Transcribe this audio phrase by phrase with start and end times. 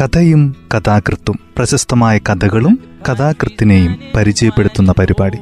[0.00, 2.78] കഥയും കഥാകൃത്തും പ്രശസ്തമായ കഥകളും
[3.08, 5.38] കഥാകൃത്തിനെയും പരിചയപ്പെടുത്തുന്ന പരിപാടി.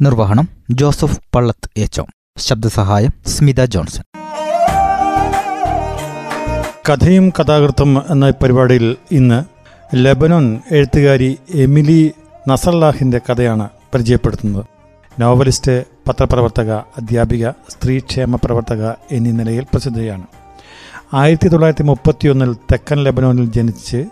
[0.00, 2.02] നിർവഹണം ജോസഫ് പള്ളത്ത് എച്ച്
[2.38, 4.02] ശബ്ദസഹായം സ്മിത ജോൺസൺ.
[6.90, 9.44] കഥയും കഥാകൃത്തും എന്ന പരിപാടിയിൽ ഇന്ന്
[9.94, 12.12] ലെബനോൻ എഴുത്തുകാരി എമിലി
[12.48, 14.64] നസർലാഹിന്റെ കഥയാണ് പരിചയപ്പെടുത്തുന്നത്.
[15.20, 20.26] നോവലിസ്റ്റ് പത്രപ്രവർത്തക അധ്യാപിക സ്ത്രീക്ഷേമ പ്രവർത്തക എന്നീ നിലയിൽ പ്രസിദ്ധയാണ്.
[21.14, 24.04] ആയിരത്തി തൊള്ളായിരത്തി മുപ്പത്തിയൊന്നിൽ തെക്കൻ ലെബനോനിൽ ജനിച്ച്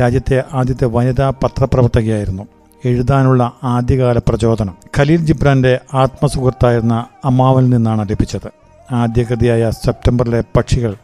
[0.00, 2.42] രാജ്യത്തെ ആദ്യത്തെ വനിതാ പത്രപ്രവർത്തകയായിരുന്നു.
[2.84, 4.74] എഴുതാനുള്ള ആദ്യകാല പ്രചോദനം.
[4.98, 8.50] ഖലീൽ ജിബ്രാന്റെ ആത്മസുഹൃത്തായിരുന്ന അമ്മാവിൽ നിന്നാണ് ലഭിച്ചത്.
[8.92, 10.94] ആദ്യകൃതിയായ സെപ്റ്റംബറിലെ പക്ഷികൾ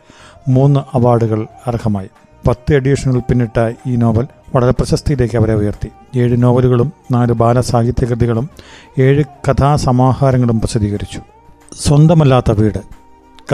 [0.49, 2.09] മൂന്ന് അവാർഡുകൾ അർഹമായി.
[2.49, 6.19] പത്ത് എഡിഷനുകൾ പിന്നിട്ട ഈ നോവൽ വളരെ പ്രശസ്തിയിലേക്ക് അവരെ ഉയർത്തി.
[6.19, 8.51] ഏഴ് നോവലുകളും നാല് ബാലസാഹിത്യ കൃതികളും
[8.99, 11.21] ഏഴ് കഥാസമാഹാരങ്ങളും പ്രസിദ്ധീകരിച്ചു.
[11.81, 12.79] സ്വന്തമല്ലാത്ത വീട്.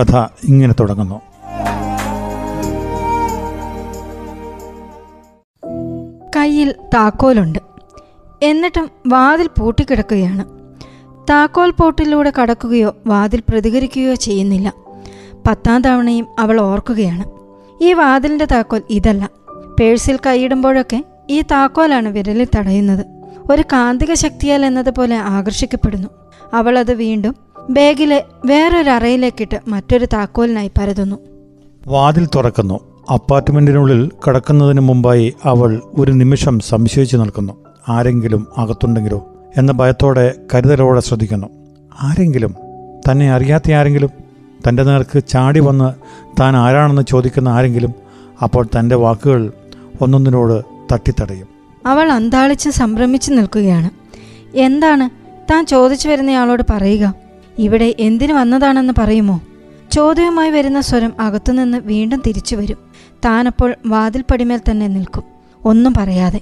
[0.00, 1.20] കഥ ഇങ്ങനെ തുടങ്ങുന്നു.
[6.36, 7.58] കയ്യിൽ താക്കോലുണ്ട്.
[8.42, 10.44] എന്നിട്ടും വാതിൽ പൂട്ടിക്കിടക്കുകയാണ്.
[11.30, 14.72] താക്കോൽ പോട്ടിലൂടെ കടക്കുകയോ വാതിൽ പ്രതികരിക്കുകയോ ചെയ്യുന്നില്ല.
[15.46, 17.24] പത്താം തവണയും അവൾ ഓർക്കുകയാണ്.
[17.84, 19.30] ഈ വാതിലിന്റെ താക്കോൽ ഇതല്ല.
[19.80, 23.06] പേഴ്സിൽ കൈയിടുമ്പോഴൊക്കെ ഈ താക്കോലാണ് വിരലിൽ തടയുന്നത്.
[23.50, 26.08] ഒരു കാന്തിക ശക്തിയാൽ എന്നതുപോലെ ആകർഷിക്കപ്പെടുന്നു.
[26.54, 27.36] അവൾ അത് വീണ്ടും
[27.70, 31.16] ബാഗിലെ വേറൊരറയിലേക്കിട്ട് മറ്റൊരു താക്കോലിനായി പരതുന്നു.
[31.86, 32.95] വാതിൽ തുറക്കുന്നു.
[33.10, 37.52] അപ്പാർട്ട്മെന്റിനുള്ളിൽ കടക്കുന്നതിന് മുമ്പായി അവൾ ഒരു നിമിഷം സംശയിച്ചു നിൽക്കുന്നു.
[37.88, 39.26] ആരെങ്കിലും അകത്തുണ്ടെങ്കിലോ
[39.56, 41.46] എന്ന ഭയത്തോടെ കരുതലോടെ ശ്രദ്ധിക്കുന്നു.
[42.02, 42.54] ആരെങ്കിലും?
[43.10, 44.10] തന്നെ അറിയാത്ത ആരെങ്കിലും?
[44.68, 45.94] തന്റെ നേർക്ക് ചാടി വന്ന്
[46.40, 47.94] താൻ ആരാണെന്ന് ചോദിക്കുന്ന ആരെങ്കിലും?
[48.42, 49.52] അപ്പോൾ തന്റെ വാക്കുകൾ
[50.00, 51.46] ഒന്നൊന്നിനോട് തട്ടിത്തടയും.
[51.86, 53.90] അവൾ അന്താളിച്ച് സംഭ്രമിച്ചു നിൽക്കുകയാണ്.
[54.56, 55.10] എന്താണ്?
[55.50, 57.14] താൻ ചോദിച്ചു വരുന്നയാളോട് പറയുക.
[57.58, 59.40] ഇവിടെ എന്തിനു വന്നതാണെന്ന് പറയുമോ?
[59.92, 62.76] ചോദ്യവുമായി വരുന്ന സ്വരം അകത്തുനിന്ന് വീണ്ടും തിരിച്ചു വരും.
[63.24, 65.22] താനപ്പോൾ വാതിൽപ്പടിമേൽ തന്നെ നിൽക്കും.
[65.64, 66.40] ഒന്നും പറയാതെ.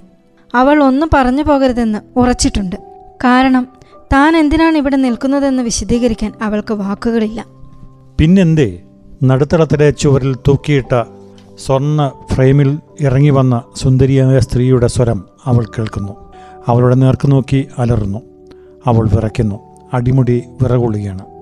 [0.55, 2.77] അവൾ ഒന്നും പറഞ്ഞു പോകരുതെന്ന് ഉറച്ചിട്ടുണ്ട്.
[3.25, 3.69] കാരണം
[4.13, 7.47] താൻ എന്തിനാണ് ഇവിടെ നിൽക്കുന്നതെന്ന് വിശദീകരിക്കാൻ അവൾക്ക് വാക്കുകളില്ല.
[8.19, 8.83] പിന്നെന്തേ?
[9.25, 11.05] നടുത്തളത്തിലെ ചുവരിൽ തൂക്കിയിട്ട
[11.67, 16.33] സ്വർണ ഫ്രെയിമിൽ ഇറങ്ങി വന്ന സുന്ദരിയായ സ്ത്രീയുടെ സ്വരം അവൾ കേൾക്കുന്നു.
[16.69, 18.19] അവളുടെ നേർക്ക് നോക്കി അലറുന്നു.
[18.87, 19.61] അവൾ വിറയ്ക്കുന്നു.
[19.93, 21.34] അടിമുടി വിറകൊള്ളുകയാണ്.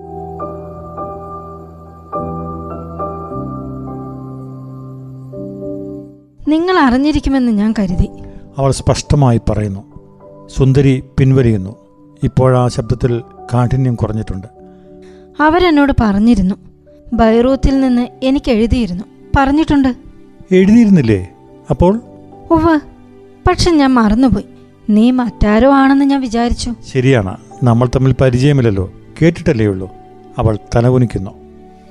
[6.53, 8.09] നിങ്ങൾ അറിഞ്ഞിരിക്കുമെന്ന് ഞാൻ കരുതി.
[8.57, 9.83] അവൾ സ്പഷ്ടമായി പറയുന്നു.
[10.57, 11.75] സുന്ദരി പിൻവലിയുന്നു.
[12.23, 13.21] ഇപ്പോഴാ ശബ്ദത്തിൽ
[13.53, 14.47] കാഠിന്യം കുറഞ്ഞിട്ടുണ്ട്.
[15.39, 16.55] അവരെന്നോട് പറഞ്ഞിരുന്നു.
[17.13, 19.03] ബൈറൂത്തിൽ നിന്ന് എനിക്ക് എഴുതിയിരുന്നു.
[19.37, 19.95] പറഞ്ഞിട്ടുണ്ട്.
[20.51, 21.29] എഴുതിയിരുന്നില്ലേ?
[21.69, 22.01] അപ്പോൾ?
[22.51, 22.79] ഉവ്വ്.
[23.47, 24.45] പക്ഷെ ഞാൻ മറന്നുപോയി.
[24.89, 26.73] നീ മറ്റാരോ ആണെന്ന് ഞാൻ വിചാരിച്ചു.
[26.93, 27.37] ശരിയാണ്.
[27.63, 28.91] നമ്മൾ തമ്മിൽ പരിചയമില്ലല്ലോ.
[29.21, 29.89] കേട്ടിട്ടല്ലേ ഉള്ളൂ.
[30.37, 31.31] അവൾ തലകുനിക്കുന്നു.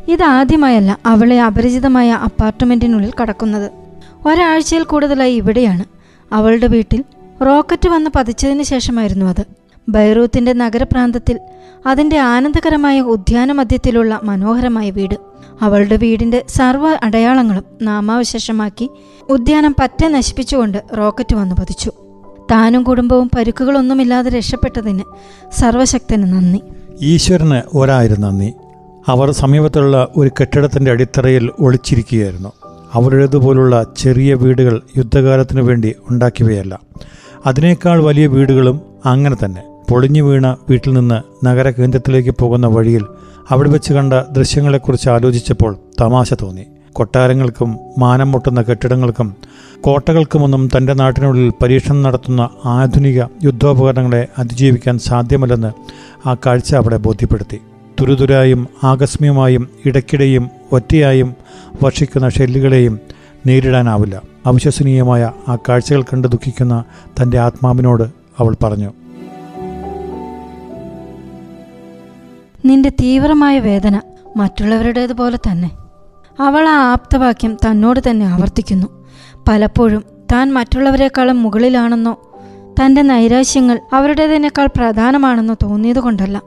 [0.09, 3.82] ഇതാദ്യമായല്ല അവളെ അപരിചിതമായ അപ്പാർട്ട്മെന്റിനുള്ളിൽ കടക്കുന്നത്.
[4.27, 5.85] ഒരാഴ്ചയിൽ കൂടുതലായി ഇവിടെയാണ്.
[6.33, 7.05] അവളുടെ വീട്ടിൽ
[7.47, 9.45] റോക്കറ്റ് വന്ന് പതിച്ചതിന് ശേഷമായിരുന്നു അത്.
[9.89, 11.41] ബൈറൂത്തിന്റെ നഗരപ്രാന്തത്തിൽ
[11.87, 15.15] അതിന്റെ ആനന്ദകരമായ ഉദ്യാനമധ്യത്തിലുള്ള മനോഹരമായ വീട്.
[15.63, 18.91] അവളുടെ വീടിന്റെ സർവ അടയാളങ്ങളും നാമാവശേഷമാക്കി
[19.31, 21.93] ഉദ്യാനം പറ്റെ നശിപ്പിച്ചുകൊണ്ട് റോക്കറ്റ് വന്നു പതിച്ചു.
[22.51, 25.03] താനും കുടുംബവും പരുക്കുകളൊന്നുമില്ലാതെ രക്ഷപ്പെട്ടതിന്
[25.53, 26.63] സർവശക്തന് നന്ദി.
[27.01, 28.53] ഈശ്വരന് ഒരായിരം നന്ദി.
[29.09, 32.53] അവർ സമീപത്തുള്ള ഒരു കെട്ടിടത്തിന്റെ അടിത്തറയിൽ ഒളിച്ചിരിക്കുകയായിരുന്നു.
[32.95, 36.79] അവരുടേതുപോലുള്ള ചെറിയ വീടുകൾ യുദ്ധകാലത്തിനു വേണ്ടി ഉണ്ടാക്കിയവയല്ല.
[37.47, 39.63] അതിനേക്കാൾ വലിയ വീടുകളും അങ്ങനെ തന്നെ.
[39.91, 43.05] പൊളിഞ്ഞു വീണ വീട്ടിൽ നിന്ന് നഗര കേന്ദ്രത്തിലേക്ക് പോകുന്ന വഴിയിൽ
[43.51, 46.67] അവിടെ വെച്ച് കണ്ട ദൃശ്യങ്ങളെക്കുറിച്ച് ആലോചിച്ചപ്പോൾ തമാശ തോന്നി.
[46.93, 49.35] കൊട്ടാരങ്ങൾക്കും മാനം മുട്ടുന്ന കെട്ടിടങ്ങൾക്കും
[49.81, 55.73] കോട്ടകൾക്കുമൊന്നും തന്റെ നാട്ടിനുള്ളിൽ പരീക്ഷണം നടത്തുന്ന ആധുനിക യുദ്ധോപകരണങ്ങളെ അതിജീവിക്കാൻ സാധ്യമല്ലെന്ന്
[56.29, 57.61] ആ കാഴ്ച അവിടെ ബോധ്യപ്പെടുത്തി.
[58.01, 61.35] തുരുതുരായും ആകസ്മികമായും ഇടയ്ക്കിടെയും ഒറ്റയായും
[61.83, 63.01] വർഷിക്കുന്ന ഷെല്ലുകളെയും
[63.47, 64.23] നേരിടാനാവില്ല.
[64.47, 66.85] അവിശ്വസനീയമായ ആ കാഴ്ചകൾ കണ്ട് ദുഃഖിക്കുന്ന
[67.23, 68.03] തന്റെ ആത്മാവിനോട്
[68.39, 68.93] അവൾ പറഞ്ഞു.
[72.65, 74.01] നിന്റെ തീവ്രമായ വേദന
[74.37, 75.71] മറ്റുള്ളവരുടേതുപോലെ തന്നെ.
[76.41, 78.87] അവൾ ആ ആപ്തവാക്യം തന്നോട് തന്നെ ആവർത്തിക്കുന്നു.
[79.49, 82.31] പലപ്പോഴും താൻ മറ്റുള്ളവരെക്കാളും മുകളിലാണെന്നോ
[82.81, 86.43] തന്റെ നൈരാശ്യങ്ങൾ അവരുടേതിനേക്കാൾ പ്രധാനമാണെന്നോ തോന്നിയതുകൊണ്ടല്ല.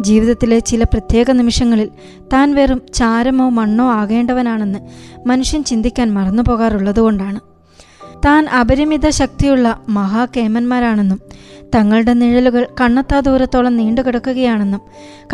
[0.00, 1.90] ജീവിതത്തിലെ ചില പ്രത്യേക നിമിഷങ്ങളിൽ
[2.32, 4.78] താൻ വെറും ചാരമോ മണ്ണോ ആകേണ്ടവനാണെന്ന്
[5.28, 7.40] മനുഷ്യൻ ചിന്തിക്കാൻ മറന്നു പോകാറുള്ളതുകൊണ്ടാണ്
[8.24, 11.20] താൻ അപരിമിത ശക്തിയുള്ള മഹാകേമന്മാരാണെന്നും
[11.74, 14.80] തങ്ങളുടെ നിഴലുകൾ കണ്ണത്താ ദൂരത്തോളം നീണ്ടുകിടക്കുകയാണെന്നും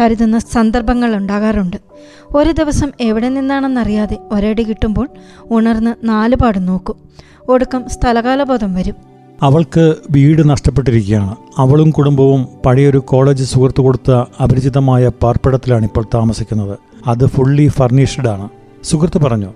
[0.00, 1.76] കരുതുന്ന സന്ദർഭങ്ങൾ ഉണ്ടാകാറുണ്ട്.
[2.34, 5.08] ഒരു ദിവസം എവിടെ നിന്നാണെന്നറിയാതെ ഒരടി കിട്ടുമ്പോൾ
[5.50, 6.94] ഉണർന്ന് നാലുപാട് നോക്കും.
[7.48, 9.15] ഒടുക്കം സ്ഥലകാലബോധം വരും.
[9.42, 11.36] അവൾക്ക് വീട് നഷ്ടപ്പെട്ടിരിക്കുകയാണ്.
[11.56, 14.10] അവളും കുടുംബവും പഴയൊരു കോളേജ് സുഹൃത്തു കൊടുത്ത
[14.42, 16.78] അപരിചിതമായ പാർപ്പിടത്തിലാണ് ഇപ്പോൾ താമസിക്കുന്നത്.
[17.06, 18.48] അത് ഫുള്ളി ഫർണിഷ്ഡ് ആണ്.
[18.82, 19.52] സുഹൃത്ത് പറഞ്ഞു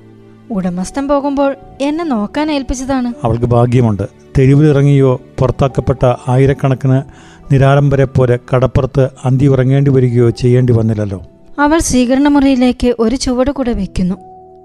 [0.50, 3.14] ഉടമസ്ഥൻ പോകുമ്പോൾ എന്നെ നോക്കാൻ ഏൽപ്പിച്ചതാണ്.
[3.24, 4.02] അവൾക്ക് ഭാഗ്യമുണ്ട്.
[4.38, 7.02] തെരുവിലിറങ്ങിയോ പുറത്താക്കപ്പെട്ട ആയിരക്കണക്കിന്
[7.52, 11.22] നിരാലംബരെ പോലെ കടപ്പുറത്ത് അന്തി ഉറങ്ങേണ്ടി വരികയോ ചെയ്യേണ്ടി വന്നില്ലല്ലോ.
[11.58, 14.14] അവൾ സ്വീകരണമുറിയിലേക്ക് ഒരു ചുവട് കൂടെ വെക്കുന്നു.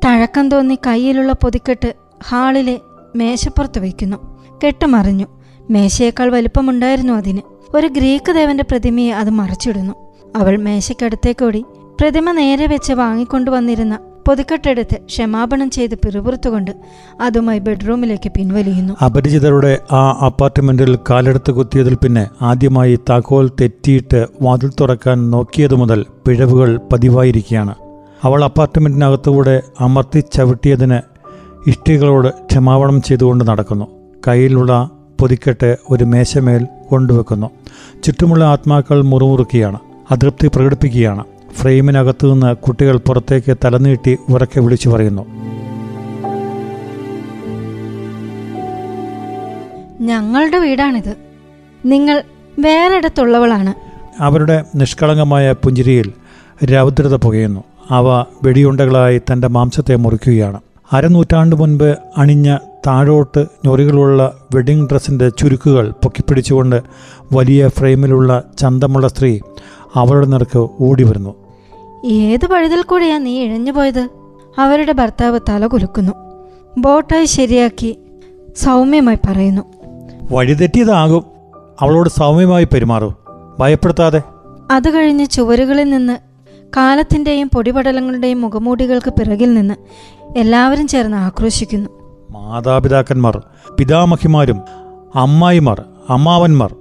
[0.06, 1.94] തഴക്കം തോന്നി കയ്യിലുള്ള പൊതിക്കെട്ട്
[2.28, 2.80] ഹാളിലെ
[3.16, 5.26] മേശപ്പുറത്ത് വയ്ക്കുന്നു കെട്ടുമറിഞ്ഞു.
[5.70, 7.42] മേശയേക്കാൾ വലിപ്പമുണ്ടായിരുന്നു അതിന്.
[7.76, 9.94] ഒരു ഗ്രീക്ക് ദേവന്റെ പ്രതിമയെ അത് മറിച്ചിടുന്നു.
[10.36, 11.66] അവൾ മേശയ്ക്കടുത്തേക്കോടി
[12.00, 16.72] പ്രതിമ നേരെ വെച്ച് വാങ്ങിക്കൊണ്ടുവന്നിരുന്ന പൊതുക്കെട്ടെടുത്ത് ക്ഷമാപണം ചെയ്ത് പിറുപുറത്തുകൊണ്ട്
[17.22, 19.06] അതുമായി ബെഡ്റൂമിലേക്ക് പിൻവലിയുന്നു.
[19.06, 27.76] അപരിചിതരുടെ ആ അപ്പാർട്ട്മെന്റിൽ കാലെടുത്ത് കുത്തിയതിൽ പിന്നെ ആദ്യമായി താക്കോൽ തെറ്റിയിട്ട് വാതിൽ തുറക്കാൻ നോക്കിയതു മുതൽ പിഴവുകൾ പതിവായിരിക്കുകയാണ്.
[28.24, 31.00] അവൾ അപ്പാർട്ട്മെന്റിനകത്തുകൂടെ അമർത്തി ചവിട്ടിയതിന്
[31.70, 33.95] ഇഷ്ടികളോട് ക്ഷമാപണം ചെയ്തുകൊണ്ട് നടക്കുന്നു.
[34.28, 34.90] കയ്യിലുള്ള
[35.20, 37.50] പൊതിക്കെട്ട് ഒരു മേശമേൽ കൊണ്ടുവെക്കുന്നു.
[38.04, 39.80] ചുറ്റുമുള്ള ആത്മാക്കൾ മുറുമുറുക്കുകയാണ്.
[40.12, 41.24] അതൃപ്തി പ്രകടിപ്പിക്കുകയാണ്.
[41.54, 45.26] ഫ്രെയിമിനകത്തു നിന്ന് കുട്ടികൾ പുറത്തേക്ക് തലനീട്ടി ഉറക്കെ വിളിച്ചു പറയുന്നു.
[50.02, 51.16] ഞങ്ങളുടെ വീടാണിത്.
[51.86, 52.24] നിങ്ങൾ
[52.60, 53.74] വേറെടുത്തുള്ളവളാണ്.
[54.22, 56.14] അവരുടെ നിഷ്കളങ്കമായ പുഞ്ചിരിയിൽ
[56.66, 57.64] രൗദ്രത പുകയുന്നു.
[57.90, 60.60] അവ വെടിയുണ്ടകളായി തന്റെ മാംസത്തെ മുറിക്കുകയാണ്.
[60.94, 66.82] അരനൂറ്റാണ്ട് മുൻപ് അണിഞ്ഞ താഴോട്ട് ഞൊറികളുള്ള വെഡിംഗ് ഡ്രസ്സിന്റെ ചുരുക്കുകൾ പൊക്കിപ്പിടിച്ചുകൊണ്ട്
[67.34, 69.40] വലിയ ഫ്രെയിമിലുള്ള ചന്തമുള്ള സ്ത്രീ
[69.96, 71.36] അവളുടെ നിറക്ക് ഓടി വരുന്നു
[72.06, 74.10] ഏത് പഴുതിൽ കൂടിയാ നീ ഇഴഞ്ഞു പോയത്?
[74.60, 76.12] അവരുടെ ഭർത്താവ് തല കുലുക്കുന്നു.
[76.78, 78.00] ബോട്ടായി ശരിയാക്കി
[78.58, 79.62] സൗമ്യമായി പറയുന്നു.
[80.32, 81.24] വഴിതെറ്റിയതാകും.
[81.82, 83.14] അവളോട് സൗമ്യമായി പെരുമാറൂ.
[83.60, 84.22] ഭയപ്പെടുത്താതെ.
[84.72, 86.18] അത് കഴിഞ്ഞ് ചുവരുകളിൽ നിന്ന്
[86.78, 89.74] കാലത്തിന്റെയും പൊടിപടലങ്ങളുടെയും മുഖമൂടികൾക്ക് പിറകിൽ നിന്ന്
[90.38, 91.90] എല്ലാവരും ചേർന്ന് ആക്രോശിക്കുന്നു.
[92.32, 93.42] മാതാപിതാക്കന്മാർ
[93.78, 94.62] പിതാമഹിമാരും
[95.16, 96.76] അമ്മായിമാർ അമ്മാവന്മാർ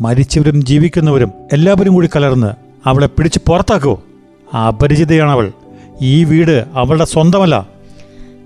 [0.00, 2.52] മരിച്ചവരും ജീവിക്കുന്നവരും എല്ലാവരും കൂടി കലർന്ന്
[2.88, 4.02] അവളെ പിടിച്ച് പുറത്താക്കുവോ
[4.56, 5.52] അപരിചിതയാണ് അവൾ
[6.02, 7.66] ഈ വീട് അവളുടെ സ്വന്തമല്ല.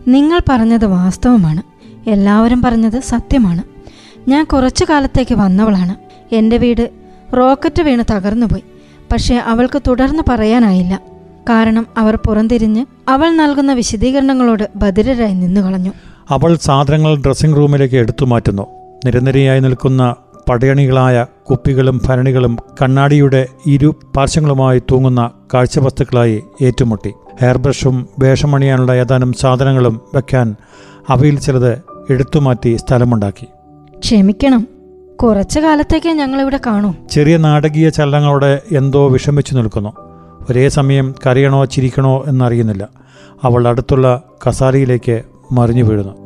[0.08, 1.62] നിങ്ങൾ പറഞ്ഞത് വാസ്തവമാണ്.
[2.10, 3.62] എല്ലാവരും പറഞ്ഞത് സത്യമാണ്.
[4.30, 5.94] ഞാൻ കുറച്ചു കാലത്തേക്ക് വന്നവളാണ്.
[6.34, 6.90] എന്റെ വീട്
[7.36, 8.64] റോക്കറ്റ് വീണ് തകർന്നുപോയി.
[9.12, 11.00] പക്ഷേ അവൾക്ക് തുടർന്ന് പറയാനായില്ല.
[11.48, 15.92] കാരണം അവർ പുറംതിരിഞ്ഞ് അവൾ നൽകുന്ന വിശദീകരണങ്ങളോട് ബദിരരായി നിന്നു കളഞ്ഞു
[16.30, 18.66] അവൾ സാധനങ്ങൾ ഡ്രസ്സിംഗ് റൂമിലേക്ക് എടുത്തു മാറ്റുന്നു.
[19.06, 20.14] നിരനിരയായി നിൽക്കുന്ന
[20.48, 27.12] പടയണികളായ കുപ്പികളും ഭരണികളും കണ്ണാടിയുടെ ഇരു പാർശ്വങ്ങളുമായി തൂങ്ങുന്ന കാഴ്ചവസ്തുക്കളായി ഏറ്റുമുട്ടി.
[27.40, 30.56] ഹെയർ ബ്രഷും വേഷമണിയാനുള്ള ഏതാനും സാധനങ്ങളും വെക്കാൻ
[31.08, 33.46] അവയിൽ ചിലത് എടുത്തുമാറ്റി സ്ഥലമുണ്ടാക്കി.
[33.98, 34.73] ക്ഷമിക്കണം
[35.24, 36.94] കുറച്ചു കാലത്തേക്ക് ഞങ്ങളിവിടെ കാണൂ.
[37.10, 39.92] ചെറിയ നാടകീയ ചലനങ്ങളോടെ എന്തോ വിഷമിച്ചു നിൽക്കുന്നു.
[40.50, 42.88] ഒരേ സമയം കരയണോ ചിരിക്കണോ എന്നറിയുന്നില്ല.
[43.42, 45.22] അവൾ അടുത്തുള്ള കസാരയിലേക്ക്
[45.52, 46.24] മറിഞ്ഞു വീഴുന്നു.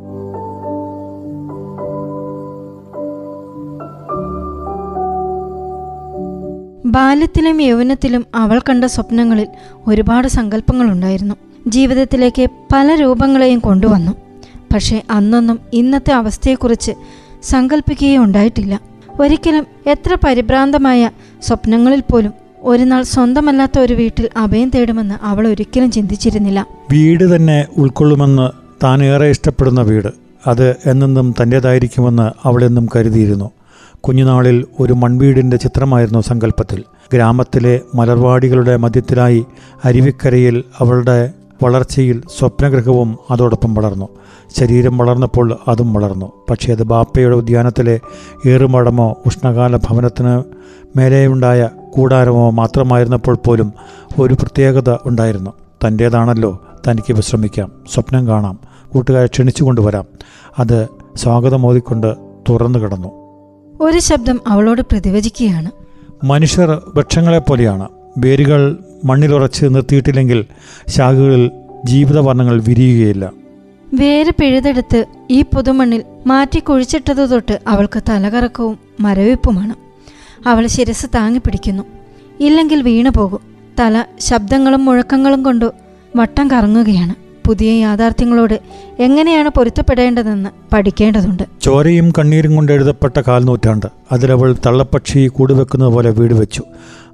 [6.85, 9.47] ബാല്യത്തിലും യൗവനത്തിലും അവൾ കണ്ട സ്വപ്നങ്ങളിൽ
[9.87, 11.35] ഒരുപാട് സങ്കല്പങ്ങളുണ്ടായിരുന്നു.
[11.67, 14.11] ജീവിതത്തിലേക്ക് പല രൂപങ്ങളെയും കൊണ്ടുവന്നു.
[14.73, 16.91] പക്ഷേ അന്നൊന്നും ഇന്നത്തെ അവസ്ഥയെക്കുറിച്ച്
[17.43, 18.88] സങ്കല്പിക്കുകയും ഉണ്ടായിട്ടില്ല.
[19.19, 21.09] ഒരിക്കലും എത്ര പരിഭ്രാന്തമായ
[21.41, 26.67] സ്വപ്നങ്ങളിൽ പോലും ഒരു നാൾ സ്വന്തമല്ലാത്ത ഒരു വീട്ടിൽ അഭയം തേടുമെന്ന് അവൾ ഒരിക്കലും ചിന്തിച്ചിരുന്നില്ല.
[26.91, 28.49] വീട് തന്നെ ഉൾക്കൊള്ളുമെന്ന്
[28.83, 30.07] താൻ ഏറെ ഇഷ്ടപ്പെടുന്ന വീട്.
[30.47, 33.51] അത് എന്നെന്നും തന്റേതായിരിക്കുമെന്ന് അവളെന്നും കരുതിയിരുന്നു.
[33.99, 36.83] കുഞ്ഞുനാളിൽ ഒരു മൺവീടിന്റെ ചിത്രമായിരുന്നു സങ്കല്പത്തിൽ.
[37.13, 39.45] ഗ്രാമത്തിലെ മലർവാടികളുടെ മധ്യത്തിലായി
[39.85, 41.31] അരുവിക്കരയിൽ അവളുടെ
[41.63, 44.07] വളർച്ചയിൽ സ്വപ്നഗ്രഹവും അതോടൊപ്പം വളർന്നു.
[44.57, 46.31] ശരീരം വളർന്നപ്പോൾ അതും വളർന്നു.
[46.49, 47.99] പക്ഷേ അത് ബാപ്പയുടെ ഉദ്യാനത്തിലെ
[48.47, 50.43] ഏറുമടമോ ഉഷ്ണകാല ഭവനത്തിന്
[50.97, 53.73] മേലെയുണ്ടായ കൂടാരമോ മാത്രമായിരുന്നപ്പോൾ പോലും
[54.19, 55.53] ഒരു പ്രത്യേകത ഉണ്ടായിരുന്നു.
[55.87, 58.59] തന്റേതാണല്ലോ തനിക്ക് വിശ്രമിക്കാം സ്വപ്നം കാണാം
[58.93, 60.05] കൂട്ടുകാരെ ക്ഷണിച്ചു കൊണ്ടുവരാം
[60.59, 62.15] അത് സ്വാഗതമോദിക്കൊണ്ട്
[62.49, 63.07] തുറന്നു കിടന്നു.
[63.81, 65.71] ഒരു ശബ്ദം അവളോട് പ്രതിവചിക്കുകയാണ്.
[66.25, 67.89] മനുഷ്യർ വൃക്ഷങ്ങളെപ്പോലെയാണ്.
[68.19, 70.45] വേരുകൾ മണ്ണിലുറച്ച് നിർത്തിയിട്ടില്ലെങ്കിൽ
[70.87, 71.51] ശാഖകളിൽ
[71.85, 73.31] ജീവിതവർണങ്ങൾ വിരിയുകയില്ല.
[73.93, 79.75] വേര് പിഴുതെടുത്ത് ഈ പുതുമണ്ണിൽ മാറ്റി കുഴിച്ചിട്ടതു തൊട്ട് അവൾക്ക് തലകറക്കവും മരവിപ്പുമാണ്.
[80.47, 81.83] അവൾ ശിരസ് താങ്ങി പിടിക്കുന്നു.
[82.39, 83.39] ഇല്ലെങ്കിൽ വീണു പോകും
[83.79, 85.71] തല ശബ്ദങ്ങളും മുഴക്കങ്ങളും കൊണ്ട്
[86.15, 87.28] വട്ടം കറങ്ങുകയാണ്.
[87.49, 88.59] പുതിയ യാഥാർത്ഥ്യങ്ങളോട്
[88.99, 91.43] എങ്ങനെയാണ് പൊരുത്തപ്പെടേണ്ടതെന്ന് പഠിക്കേണ്ടതുണ്ട്.
[91.61, 96.63] ചോരയും കണ്ണീരും കൊണ്ട് എഴുതപ്പെട്ട കാൽനൂറ്റാണ്ട് അതിലവൾ തള്ളപ്പക്ഷി കൂടുവെക്കുന്നത് പോലെ വീട് വെച്ചു.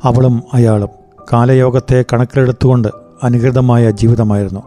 [0.04, 0.90] അവളും അയാളും.
[1.34, 2.88] കാലയോഗത്തെ കണക്കിലെടുത്തുകൊണ്ട്
[3.24, 4.64] അനുകൃതമായ ജീവിതമായിരുന്നു.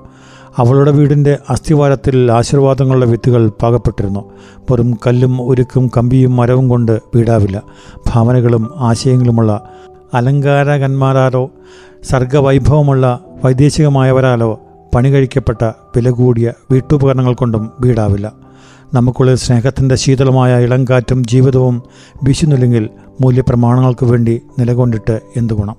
[0.57, 4.33] അവളുടെ വീടിന്റെ അസ്ഥിവാരത്തിൽ ആശീർവാദങ്ങളുടെ വിത്തുകൾ പാകപ്പെട്ടിരുന്നു.
[4.71, 7.63] വെറും കല്ലും ഉരുക്കും കമ്പിയും മരവും കൊണ്ട് വീടാവില്ല.
[8.09, 9.69] ഭാവനകളും ആശയങ്ങളുമുള്ള
[10.15, 11.51] അലങ്കാരകന്മാരാലോ
[12.03, 14.61] സർഗവൈഭവമുള്ള വൈദേശികമായവരാലോ
[14.95, 15.65] പണി കഴിക്കപ്പെട്ട
[15.97, 18.33] വില കൂടിയ വീട്ടുപകരണങ്ങൾ കൊണ്ടും വീടാവില്ല.
[18.95, 21.83] നമുക്കുള്ളിൽ സ്നേഹത്തിന്റെ ശീതളമായ ഇളങ്കാറ്റും ജീവിതവും
[22.23, 22.89] വീശുന്നില്ലെങ്കിൽ
[23.21, 25.77] മൂല്യപ്രമാണങ്ങൾക്ക് വേണ്ടി നിലകൊണ്ടിട്ട് എന്തു ഗുണം?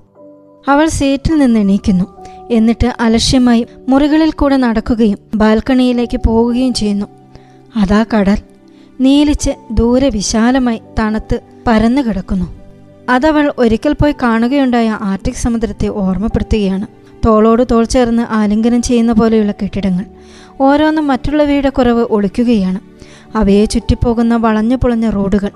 [0.68, 2.04] അവൾ സീറ്റിൽ നിന്ന് എണീക്കുന്നു.
[2.50, 7.06] എന്നിട്ട് അലക്ഷ്യമായി മുറികളിൽ കൂടെ നടക്കുകയും ബാൽക്കണിയിലേക്ക് പോവുകയും ചെയ്യുന്നു.
[7.76, 8.36] അതാ കടൽ.
[9.00, 12.46] നീലിച്ച് ദൂരെ വിശാലമായി തണുത്ത് പരന്നു കിടക്കുന്നു
[13.08, 16.99] അതവൾ ഒരിക്കൽ പോയി കാണുകയുണ്ടായ ആർട്ടിക് സമുദ്രത്തെ ഓർമ്മപ്പെടുത്തുകയാണ്.
[17.26, 20.04] തോളോട് തോൾ ചേർന്ന് ആലിംഗനം ചെയ്യുന്ന പോലെയുള്ള കെട്ടിടങ്ങൾ.
[20.60, 22.80] ഓരോന്നും മറ്റുള്ളവയുടെ കുറവ് ഒളിക്കുകയാണ്.
[23.36, 25.50] അവയെ ചുറ്റിപ്പോകുന്ന വളഞ്ഞു പൊളഞ്ഞ റോഡുകൾ.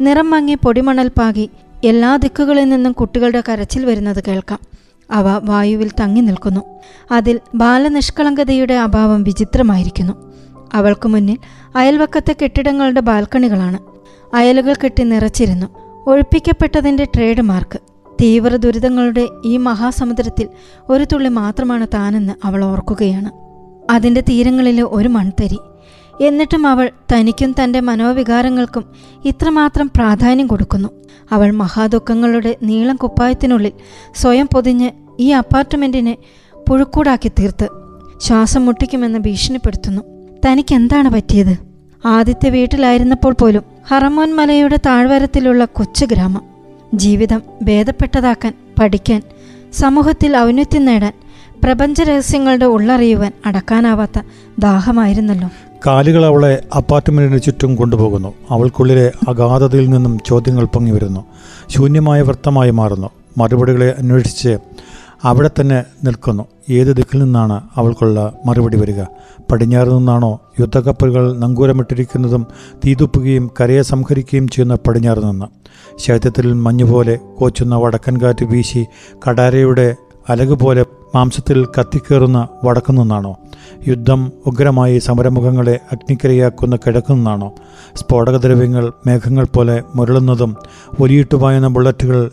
[0.00, 1.50] നിറം മങ്ങി പൊടിമണൽ പാകി
[1.84, 4.58] എല്ലാ ദിക്കുകളിൽ നിന്നും കുട്ടികളുടെ കരച്ചിൽ വരുന്നത് കേൾക്കാം.
[5.10, 6.60] അവ വായുവിൽ തങ്ങി നിൽക്കുന്നു.
[7.10, 10.32] അതിൽ ബാലനിഷ്കളങ്കതയുടെ അഭാവം വിചിത്രമായിരിക്കുന്നു.
[10.74, 11.38] അവൾക്ക് മുന്നിൽ
[11.76, 13.78] അയൽവക്കത്തെ കെട്ടിടങ്ങളുടെ ബാൽക്കണികളാണ്.
[14.36, 15.66] അയലുകൾ കെട്ടി നിറച്ചിരുന്നു.
[16.06, 17.78] ഒഴിപ്പിക്കപ്പെട്ടതിന്റെ ട്രേഡ് മാർക്ക്.
[18.20, 20.48] തീവ്ര ദുരിതങ്ങളുടെ ഈ മഹാസമുദ്രത്തിൽ
[20.88, 23.30] ഒരു തുള്ളി മാത്രമാണ് താനെന്ന് അവൾ ഓർക്കുകയാണ്.
[23.92, 25.58] അതിന്റെ തീരങ്ങളിലെ ഒരു മൺതരി.
[26.20, 28.84] എന്നിട്ടും അവൾ തനിക്കും തന്റെ മനോവികാരങ്ങൾക്കും
[29.24, 30.88] ഇത്രമാത്രം പ്രാധാന്യം കൊടുക്കുന്നു.
[31.30, 33.72] അവൾ മഹാദുഃഖങ്ങളുടെ നീളം കുപ്പായത്തിനുള്ളിൽ
[34.14, 36.16] സ്വയം പൊതിഞ്ഞ് ഈ അപ്പാർട്ട്മെന്റിനെ
[36.68, 37.68] പുഴുക്കൂടാക്കി തീർത്ത്
[38.20, 40.02] ശ്വാസം മുട്ടിക്കുമെന്ന് ഭീഷണിപ്പെടുത്തുന്നു.
[40.46, 41.56] തനിക്കെന്താണ് പറ്റിയത്?
[42.06, 46.55] ആദ്യത്തെ വീട്ടിലായിരുന്നപ്പോൾ പോലും ഹറമോൻ മലയുടെ താഴ്വരത്തിലുള്ള കൊച്ചു ഗ്രാമം.
[46.94, 49.22] ജീവിതം ഭേദപ്പെട്ടതാക്കാൻ പഠിക്കാൻ
[49.72, 51.12] സമൂഹത്തിൽ ഔന്നത്യം നേടാൻ
[51.64, 54.20] പ്രപഞ്ച രഹസ്യങ്ങളുടെ ഉള്ളറിയുവാൻ അടക്കാനാവാത്ത
[54.58, 55.50] ദാഹമായിരുന്നല്ലോ.
[55.86, 58.34] കാലുകൾ അവളെ അപ്പാർട്ട്മെന്റിന് ചുറ്റും കൊണ്ടുപോകുന്നു.
[58.50, 61.24] അവൾക്കുള്ളിലെ അഗാധതയിൽ നിന്നും ചോദ്യങ്ങൾ പൊങ്ങി വരുന്നു
[61.68, 63.10] ശൂന്യമായ വൃത്തമായി മാറുന്നു.
[63.38, 64.58] മറുപടികളെ അന്വേഷിച്ച്
[65.26, 66.44] അവിടെ തന്നെ നിൽക്കുന്നു.
[66.70, 69.02] ഏത് ദിക്കിൽ നിന്നാണ് അവൾക്കുള്ള മറുപടി വരിക?
[69.50, 72.46] പടിഞ്ഞാറ് നിന്നാണോ യുദ്ധക്കപ്പലുകൾ നങ്കൂരമിട്ടിരിക്കുന്നതും
[72.86, 75.46] തീതുപ്പുകയും കരയെ സംഹരിക്കുകയും ചെയ്യുന്ന പടിഞ്ഞാറ് നിന്ന്?
[75.98, 78.86] ശൈത്യത്തിൽ മഞ്ഞുപോലെ കോച്ചുന്ന വടക്കൻ കാറ്റ് വീശി
[79.28, 79.96] കടാരയുടെ
[80.28, 83.36] അലകുപോലെ മാംസത്തിൽ കത്തിക്കേറുന്ന വടക്കു നിന്നാണോ?
[83.88, 87.52] യുദ്ധം ഉഗ്രമായി സമരമുഖങ്ങളെ അഗ്നിക്കരയാക്കുന്ന കിഴക്കു നിന്നാണോ?
[87.96, 90.56] സ്ഫോടകദ്രവ്യങ്ങൾ മേഘങ്ങൾ പോലെ മുരളുന്നതും
[91.00, 92.30] ഒലിയിട്ടുപായുന്ന ബുള്ളറ്റുകൾ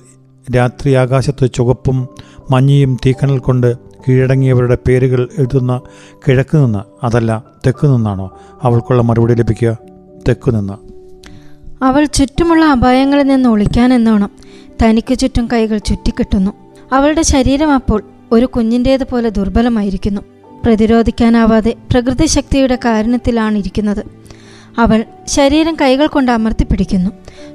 [0.51, 2.07] രാത്രി ആകാശത്ത് ചുവപ്പും
[2.51, 5.81] മഞ്ഞയും തീക്കണൽ കൊണ്ട് കീഴടങ്ങിയവരുടെ പേരുകൾ എഴുതുന്ന
[6.27, 9.77] കിഴക്ക് നിന്ന് അതല്ല തെക്കു നിന്നാണോ അവൾക്കുള്ള മറുപടി ലഭിക്കുക?
[10.27, 10.73] തെക്കു നിന്ന്.
[11.83, 14.29] അവൾ ചുറ്റുമുള്ള അപായങ്ങളിൽ നിന്ന് ഒളിക്കാനെന്നോണം
[14.83, 16.51] തനിക്ക് ചുറ്റും കൈകൾ ചുറ്റിക്കെട്ടുന്നു.
[16.91, 20.21] അവളുടെ ശരീരം അപ്പോൾ ഒരു കുഞ്ഞിന്റേതുപോലെ ദുർബലമായിരിക്കുന്നു.
[20.65, 24.03] പ്രതിരോധിക്കാനാവാതെ പ്രകൃതി ശക്തിയുടെ കാരണത്തിലാണ് ഇരിക്കുന്നത്.
[24.77, 27.09] അവൾ ശരീരം കൈകൾ കൊണ്ട് അമർത്തിപ്പിടിക്കുന്നു.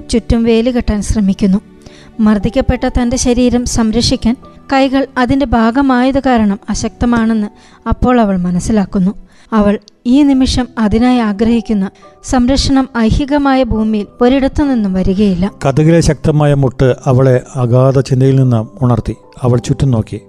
[0.09, 1.78] ചുറ്റും വേലി കെട്ടാൻ ശ്രമിക്കുന്നു.
[2.21, 4.37] മർദ്ദിക്കപ്പെട്ട തന്റെ ശരീരം സംരക്ഷിക്കാൻ
[4.73, 7.47] കൈകൾ അതിന്റെ ഭാഗമായത് കാരണം അശക്തമാണെന്ന്
[7.89, 9.11] അപ്പോൾ അവൾ മനസ്സിലാക്കുന്നു.
[9.53, 11.91] അവൾ ഈ നിമിഷം അതിനായി ആഗ്രഹിക്കുന്ന
[12.25, 15.51] സംരക്ഷണം ഐഹികമായ ഭൂമിയിൽ ഒരിടത്തു നിന്നും വരികയില്ല.
[15.67, 19.17] കഥകിലെ ശക്തമായ മുട്ട് അവളെ അഗാധ ചിന്തയിൽ നിന്ന് ഉണർത്തി.
[19.43, 20.21] അവൾ ചുറ്റും നോക്കി.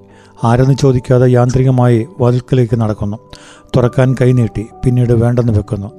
[0.44, 3.18] ആരെന്ന് ചോദിക്കാതെ യാന്ത്രികമായി വാതിൽക്കലേക്ക് നടക്കുന്നു.
[3.78, 5.92] തുറക്കാൻ കൈനീട്ടി പിന്നീട് വേണ്ടെന്ന് വെക്കുന്നു.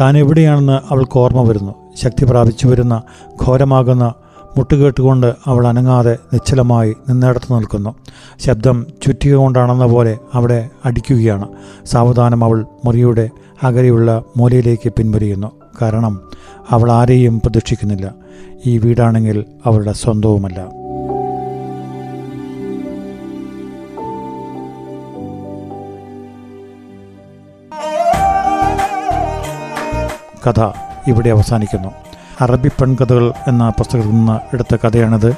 [0.00, 1.74] താൻ എവിടെയാണെന്ന് അവൾക്ക് ഓർമ്മ വരുന്നു.
[1.96, 3.02] ശക്തി പ്രാപിച്ചു വരുന്ന
[3.44, 4.14] ഘോരമാകുന്ന
[4.58, 7.94] മുട്ടുകേട്ടുകൊണ്ട് അവൾ അനങ്ങാതെ നിശ്ചലമായി നിന്നിടത്ത് നിൽക്കുന്നു.
[8.40, 11.48] ശബ്ദം ചുറ്റിക കൊണ്ടാണെന്ന പോലെ അവിടെ അടിക്കുകയാണ്.
[11.86, 13.30] സാവധാനം അവൾ മുറിയുടെ
[13.62, 15.52] അകലെയുള്ള മൂലയിലേക്ക് പിൻവലിയുന്നു.
[15.82, 16.20] കാരണം
[16.70, 18.14] അവൾ ആരെയും പ്രതീക്ഷിക്കുന്നില്ല.
[18.66, 20.78] ഈ വീടാണെങ്കിൽ അവളുടെ സ്വന്തവുമല്ല.
[30.46, 30.60] കഥ
[31.06, 32.07] ഇവിടെ അവസാനിക്കുന്നു.
[32.40, 35.34] അറബി പെൺകഥകൾ എന്ന പുസ്തകത്തിൽ നിന്ന് എടുത്ത കഥയാണിത്.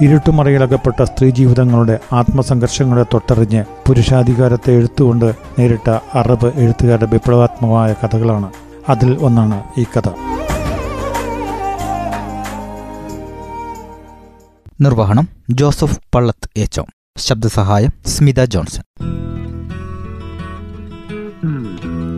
[0.00, 8.52] ഇരുട്ടുമറയിലകപ്പെട്ട സ്ത്രീ ജീവിതങ്ങളുടെ ആത്മസംഘർഷങ്ങളെ തൊട്ടറിഞ്ഞ് പുരുഷാധികാരത്തെ എഴുത്തുകൊണ്ട് നേരിട്ട അറബ് എഴുത്തുകാരുടെ വിപ്ലവാത്മകമായ കഥകളാണ്
[8.88, 10.08] അതിൽ ഒന്നാണ് ഈ കഥ.
[14.80, 16.86] നിർവഹണം ജോസഫ് പള്ളത്ത് ഏച്ചോ.
[17.18, 18.82] ശബ്ദസഹായം സ്മിത ജോൺസൺ.